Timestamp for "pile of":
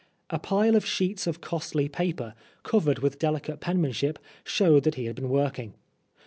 0.39-0.83